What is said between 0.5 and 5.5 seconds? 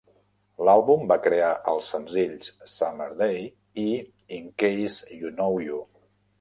L'àlbum va crear els senzills "Summer Day" i "In Case You